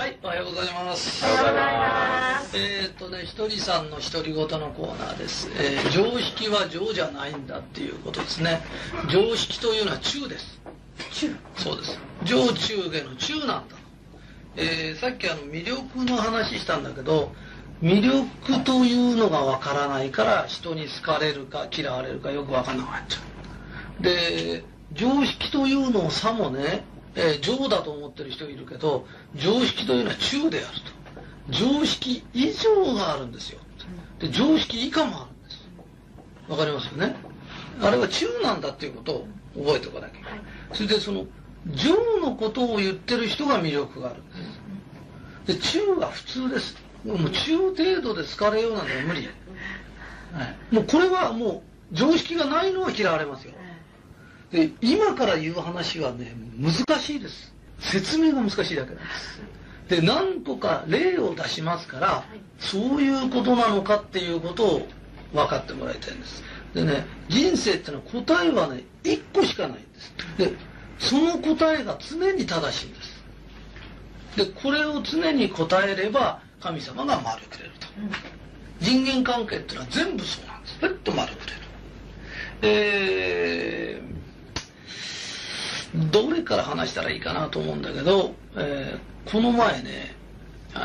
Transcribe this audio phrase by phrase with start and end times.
[0.00, 1.24] はい、おはようございます。
[1.24, 2.56] おはようございます。
[2.56, 5.50] えーっとね、ひとりさんの独り言のコーナーです。
[5.58, 8.60] えー常識は常じゃないんだっていうことですね。
[9.10, 10.60] 常識というのは中です。
[11.10, 11.98] 中そうです。
[12.22, 13.74] 上中下の中なんだ。
[14.54, 17.32] えーさっきあの魅力の話したんだけど、
[17.82, 23.18] 魅力というのがわからないから人に好かれるか嫌われるかよくわかんなくなっちゃ
[23.98, 24.02] う。
[24.04, 24.62] で、
[24.92, 26.84] 常識というのをさもね、
[27.18, 29.04] えー常だと思ってる人いるけど、
[29.34, 30.98] 常識というのは中であると。
[31.50, 33.58] 常識以上があるんですよ。
[34.20, 35.68] で、常識以下もあるんです。
[36.48, 37.16] わかりますよね？
[37.82, 39.26] あれは中なんだっていうことを
[39.56, 40.40] 覚えておかなきゃいけない。
[40.72, 41.26] それでその、
[41.66, 44.28] 上のことを言ってる人が魅力があるん
[45.48, 45.72] です。
[45.72, 46.76] で、中は普通です。
[47.04, 49.28] もう中程度で好かれようなんて無理。
[50.32, 51.62] はい、もうこれはもう
[51.92, 53.54] 常識がないのは嫌われますよ。
[54.52, 57.52] で、今から言う話はね、難しいです。
[57.80, 59.42] 説明が難しいだけなんです。
[59.88, 62.24] で、何個か例を出しますから、
[62.58, 64.88] そういうことなのかっていうことを
[65.32, 66.42] 分かってもらいたいんです。
[66.74, 70.14] でね、人生ってのは答えはね、一個しかないんです。
[70.38, 70.52] で、
[70.98, 73.18] その答えが常に正しいんです。
[74.36, 77.86] で、これを常に答えれば、神様が丸くれると。
[78.80, 80.78] 人間関係ってのは全部そうなんです。
[80.80, 81.58] ふっと丸くれる。
[82.60, 83.67] えー、
[85.94, 90.14] どれから話したらいいかなと思うんだけど、えーこの前ね、
[90.74, 90.78] え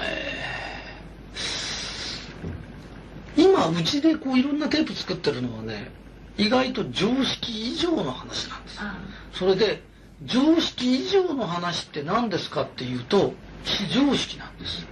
[3.35, 5.91] ー今うちでこういろんなテープ作ってるのはね、
[6.37, 8.77] 意外と常識以上の話なんです。
[8.79, 8.97] あ
[9.33, 9.81] それで、
[10.25, 14.85] 常識以上の話って何ですかっていうと、非常識なんです。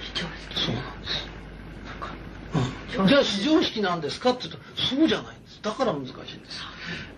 [0.00, 0.66] 非常識。
[0.66, 1.30] そうなんです。
[2.98, 6.62] うん、じゃあ非常識なんですかって言うとそうじゃないだから難しいんです、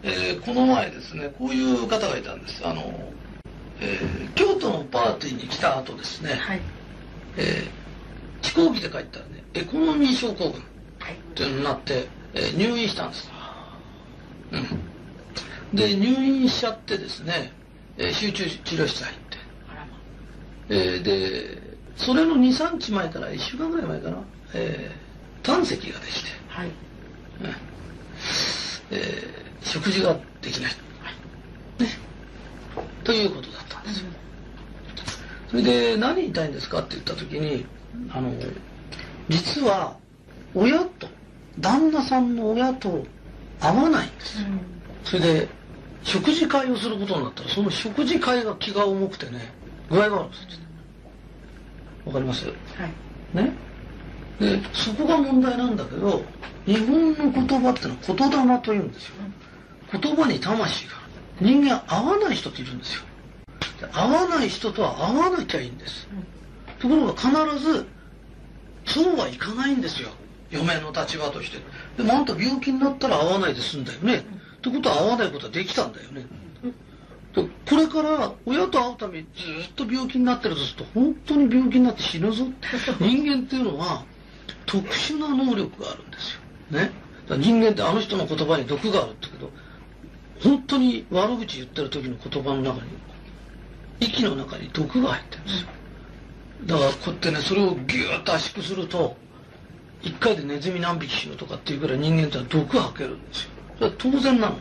[0.02, 2.82] えーこの前ですねこういう方がいたんですあの、
[3.80, 6.60] えー京都のパーティーに来た後ですね、はい。
[7.36, 7.82] えー
[8.42, 10.64] 飛行機で帰ったらねエコノミー症候群っ
[10.98, 11.14] はい。
[11.36, 13.30] てなって、えー入院したんです、
[14.50, 14.56] う
[15.74, 17.52] ん、で入院しちゃってですね、
[17.96, 19.38] えー集中治療室入って。
[20.68, 24.16] えーでそれの23日前から1週間ぐらい前かな、
[24.54, 26.68] えー胆石ができて、はい。
[26.68, 26.72] ね
[28.92, 30.72] えー食事ができない、
[31.78, 31.88] ね、
[33.04, 34.06] ということだったんですよ、
[35.48, 37.64] それで何言いたいんですかって言った時に
[38.10, 38.32] あの
[39.28, 39.96] 実は
[40.52, 41.06] 親と
[41.60, 43.06] 旦那さんの親と
[43.60, 44.40] 会わないんです。
[44.42, 44.48] よ
[45.04, 45.48] それで
[46.02, 49.52] 食事会をすることになったらその食事会が気が重くてね
[49.90, 50.58] 具合が悪くなっちゃっ
[52.04, 52.10] た。
[52.10, 52.46] わかります？
[52.46, 52.56] はい。
[53.36, 53.52] ね？
[54.42, 56.24] でそこが問題なんだけど
[56.66, 59.14] 日本の言葉ってのは言霊というんですよ。
[59.92, 60.94] 言葉に魂が
[61.40, 63.02] 人間合わない人っているんですよ。
[63.80, 66.08] で合わない人とは合わなきゃいいんです。
[66.80, 67.30] ところが必
[67.64, 67.86] ず
[68.84, 70.08] そうはいかないんですよ。
[70.50, 71.58] 嫁の立場として。
[71.96, 74.16] でもあんた病気になったら会わないで済んだよね。
[74.16, 74.20] っ
[74.60, 76.26] てことは会わないことはできたんだよね。
[77.34, 82.66] でこれから親と会うためにずっと病気になってるとすると本当に病気になって死ぬぞって。
[82.98, 84.04] 人間っていうのは
[84.66, 86.40] 特殊な能力があるんですよ。
[86.70, 86.90] ね。
[87.28, 89.50] だから人間ってあの人の言葉に毒があるって言うけど
[90.42, 92.90] 本当に悪口言ってる時の言葉の中に
[94.00, 95.68] 息の中に毒が入ってるんですよ。
[96.66, 99.16] だからこうやってねそれをギューッと圧縮すると
[100.02, 103.50] 一回でネズミ何匹死ぬとかっていうぐらい人間ってのは毒吐けるんですよ。
[103.78, 104.56] それは当然なの。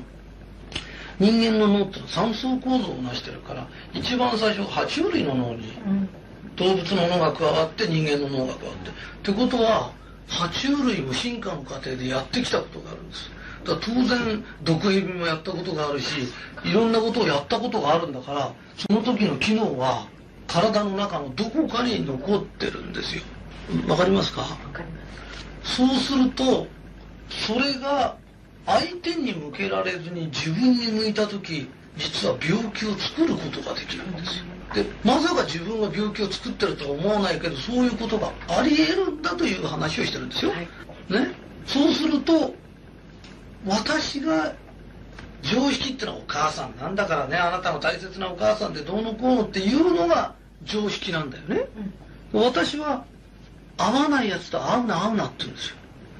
[1.19, 6.09] 人間の脳ってのは三層構造を成してるから一番最初爬虫類の脳にうん。
[6.61, 8.89] 動物の脳が加わって人間の脳が加わって。
[8.89, 8.91] っ
[9.23, 9.91] てことは
[10.27, 13.31] 爬虫類も進化の過程でやってきたことがあるんです。
[13.65, 16.27] だ当然毒蛇もやったことがあるし
[16.63, 20.07] いろんなことをやったことがあるんだからその時の機能は
[20.47, 23.23] 体の中のどこかに残ってるんですよ。
[23.87, 24.41] わかりますか？
[24.41, 24.99] わかりま
[25.63, 25.75] す。
[25.77, 26.67] そうすると
[27.29, 28.17] それが
[28.65, 40.67] 相手に向けられずに自分に向いた時実は病気を作ることができるんですよでまさか自分が病気を作ってるとは思わないけどそういうことがあり得るんだという話をしてるんですよ、はい。
[41.11, 41.33] ね、
[41.65, 42.53] そうすると
[43.65, 44.53] 私が
[45.41, 51.67] 常識ってのはお母さんなんだからねあなたの大切なお母さんってどうのこうのっていうのが常識なんだよね、
[52.31, 53.05] 私は
[53.77, 55.75] 合わないやつと合うな合うなって言うんですよ。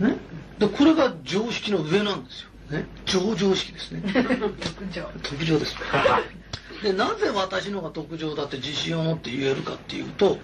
[0.08, 0.18] ね。
[0.58, 2.50] で、これが常識の上なんですよ。
[2.80, 2.86] ね。
[3.06, 4.02] 上常識ですね。
[4.60, 5.08] 特徴。
[5.22, 5.76] 特上です。
[6.84, 10.38] で、なぜ私のが特上だって自信を持って言えるかっていうと、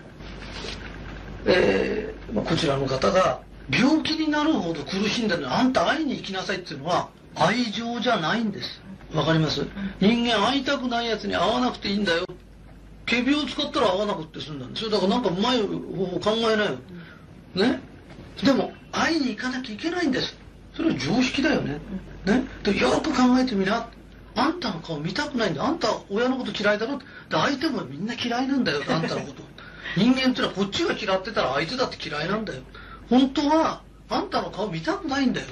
[1.46, 3.42] えーまあ、こちらの方が
[3.72, 8.82] 病気になるほど苦しんでるのにあんた会いに行きなさいっていうのは愛情じゃないんです。
[9.14, 9.66] わかります？
[10.02, 12.26] 人間会いたくないやつに会わなくていいんだよ。
[13.06, 14.90] 仮病を使ったら合わなくって済んだんですよ。
[14.90, 16.78] だからなんかうまい方法考えないよ、
[17.56, 17.82] ね？
[18.44, 20.36] でも会いに行かなきゃいけないんです。
[20.76, 21.80] それは常識だよね、
[22.26, 22.44] ね？
[22.64, 23.90] でよく考えてみな。
[24.38, 25.66] あんたの顔見たくないんだ。
[25.66, 27.06] あんた親のこと嫌いだろって。
[27.06, 28.84] で相手もみんな嫌いなんだよ。
[28.88, 29.42] あんたのこと。
[29.98, 32.62] 人間ってのはこっちが嫌ってたら相手だって嫌いなんだよ。
[33.10, 35.48] 本当はあんたの顔見たくないんだよ。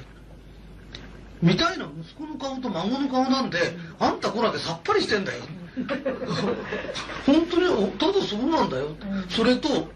[1.41, 3.57] 見たいのは息子の顔と孫の顔なんで、
[3.99, 5.41] あんたこらでさっぱりしてんだよ。
[7.25, 8.95] 本当にただそうなんだよ。
[9.29, 9.89] それと、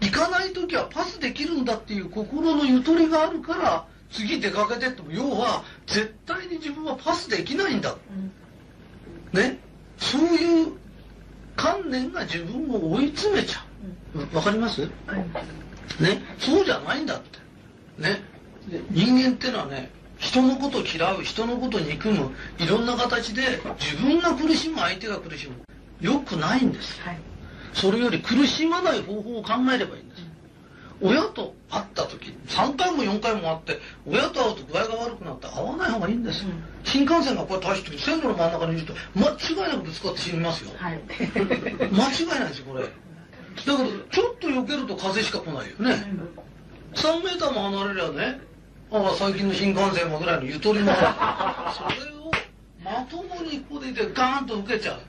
[0.00, 7.96] 行かない時はパスできるんだっていう心のゆとりがあるから、次出かけてっても、要は絶対に自分はパスできないんだ。
[9.32, 9.58] ね？
[9.98, 10.72] そういう
[11.56, 13.64] 観念が自分を追い詰めちゃ
[14.14, 14.36] う。
[14.36, 14.82] わかります？
[14.82, 14.86] は
[15.16, 17.38] いね、そうじゃないんだって。
[18.02, 18.22] ね？
[18.68, 25.54] で人間ってのはね、人のことを嫌う、人のことを憎む、いろんな形で自分が苦しむ、相手が苦しむ。
[26.00, 27.00] よくないんです。
[27.00, 27.18] はい
[27.72, 30.13] それより苦しまない方法を考えればいいんです。
[31.00, 36.44] 親と会った時、3回も4回も会って、親と会うと具合が悪くなって会わない方がいいんです。
[36.44, 40.70] うん新幹線がこうやって走ってる線路の真ん中にいると、間違いなくぶつかって死にますよ。
[40.76, 41.00] はい
[41.90, 42.84] 間違いないですよ、これ。
[42.84, 42.88] だ
[43.56, 43.76] けど、
[44.10, 46.04] ちょっと避けると風しか来ないよね。
[46.94, 48.40] 3メーターも離れりゃね、
[48.92, 51.94] ああ、最近の新幹線もぐらいのゆとりもある。
[51.96, 52.30] それを
[52.84, 55.00] まともにここでいてガーンと受けちゃう。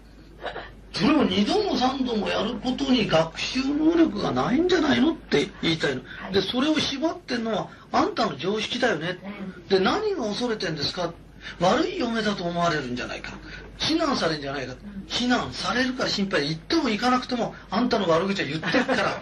[0.96, 6.02] それを2度も3度もやることに学習能力がないんじゃないのって言いたいの。
[6.06, 9.18] はいで、それを縛ってんのはあんたの常識だよね。
[9.68, 11.14] で、何が恐れてんですか？
[11.60, 13.34] 悪い嫁だと思われるんじゃないか。
[13.78, 14.74] 非難されるんじゃないか。
[15.08, 19.22] 非難されるから心配で、言っても行かなくても、あんたの悪口は言ってるから。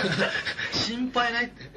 [0.72, 1.70] 心配ないって。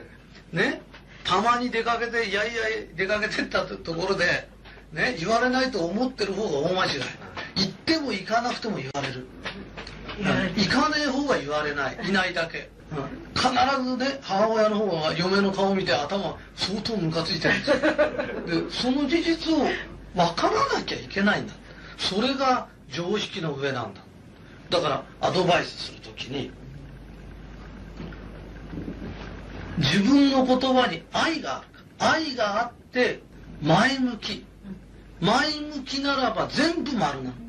[0.53, 0.81] ね？
[1.25, 2.53] たまに出かけて、いやいや
[2.95, 4.47] 出かけてったところで、
[4.93, 7.01] ね、言われないと思ってる方が大間違い。
[7.57, 9.27] 行っても行かなくても言われる。
[10.55, 11.97] 行かねえ方が言われない。
[12.07, 12.69] いないだけ。
[13.35, 13.49] 必
[13.83, 17.77] ずね、母親の方が嫁の顔見て頭相当ムカついてるんですよ。
[18.67, 19.57] で、その事実を
[20.15, 21.53] 分からなきゃいけないんだ。
[21.97, 24.01] それが常識の上なんだ。
[24.69, 26.51] だから、アドバイスするときに、
[29.77, 31.67] 自分の言葉に愛がある。
[31.99, 33.21] 愛があって、
[33.61, 34.45] 前向き。
[35.19, 37.46] 前向きならば全部丸なの。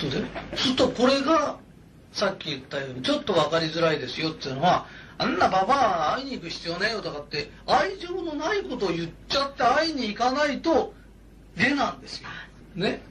[0.00, 0.24] そうで。
[0.56, 1.58] するとこれが、
[2.12, 4.86] さっき言ったように、ちょっと分かりづらいですよっていうのは、
[5.18, 10.94] あんなババア会いに行く必要ねえよとかって、愛情のないことを言っちゃって会いに行かないと、
[11.56, 12.28] 出なんですよ。
[12.74, 13.02] ね。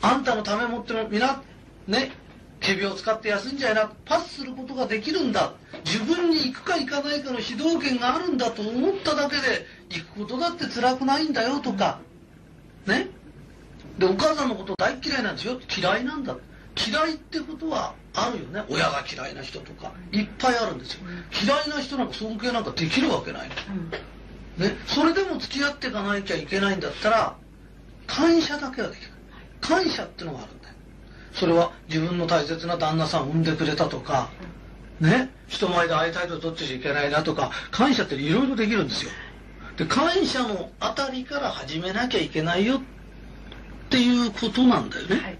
[0.00, 1.42] あんたのためもっても、みな、
[1.86, 2.12] ね、
[2.60, 5.52] 仮病を使って休んじゃいな、パスすることができるんだ。
[5.84, 12.00] 自分に行くか行かないかの主導権があるんだと思っただけで、行くことだって辛くないんだよとか、
[12.86, 13.08] ね。
[13.98, 15.58] で、お母さんのこと大嫌いなんですよ。
[15.76, 16.36] 嫌いなんだ。
[16.86, 18.64] 嫌いってことはあるよね。
[18.68, 21.00] 親が嫌いな人とか、いっぱいあるんですよ。
[21.44, 23.48] 嫌いな人なんか尊敬なんかできるわけない。
[23.48, 23.90] うん
[24.58, 24.76] ね。
[24.86, 27.36] それでも付き合っていかなきゃいけないんだったら、
[28.06, 29.10] 感謝だけはできない。
[29.60, 30.74] 感謝ってのがあるんだよ。
[31.32, 34.30] それは自分の大切な旦那さんを産んでくれたとか、
[35.00, 35.30] ね。
[35.46, 39.10] 人前で会いたいと取ってちゃいけないなとか、感謝っていろいろできるんですよ。
[39.76, 42.80] で、感謝のあたりから始めなきゃいけないよ
[43.88, 45.16] っていうことなんだよね。
[45.16, 45.38] はい